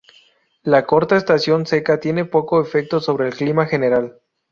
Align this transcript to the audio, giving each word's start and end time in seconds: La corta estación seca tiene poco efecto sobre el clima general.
La 0.63 0.87
corta 0.87 1.15
estación 1.15 1.67
seca 1.67 1.99
tiene 1.99 2.25
poco 2.25 2.59
efecto 2.59 2.99
sobre 3.01 3.27
el 3.27 3.35
clima 3.35 3.67
general. 3.67 4.19